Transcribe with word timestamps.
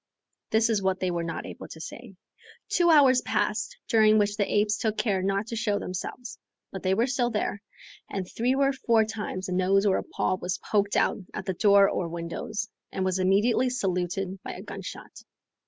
this 0.49 0.67
is 0.71 0.81
what 0.81 0.99
they 0.99 1.11
were 1.11 1.21
not 1.21 1.45
able 1.45 1.67
to 1.67 1.79
say. 1.79 2.15
Two 2.69 2.89
hours 2.89 3.21
passed, 3.21 3.77
during 3.87 4.17
which 4.17 4.35
the 4.35 4.51
apes 4.51 4.79
took 4.79 4.97
care 4.97 5.21
not 5.21 5.45
to 5.45 5.55
show 5.55 5.77
themselves, 5.77 6.39
but 6.71 6.81
they 6.81 6.95
were 6.95 7.05
still 7.05 7.29
there, 7.29 7.61
and 8.09 8.27
three 8.27 8.55
or 8.55 8.73
four 8.73 9.05
times 9.05 9.47
a 9.47 9.51
nose 9.51 9.85
or 9.85 9.97
a 9.99 10.03
paw 10.03 10.37
was 10.37 10.57
poked 10.57 10.95
out 10.95 11.19
at 11.35 11.45
the 11.45 11.53
door 11.53 11.87
or 11.87 12.07
windows, 12.07 12.67
and 12.91 13.05
was 13.05 13.19
immediately 13.19 13.69
saluted 13.69 14.41
by 14.41 14.53
a 14.53 14.63
gun 14.63 14.81
shot. 14.81 15.21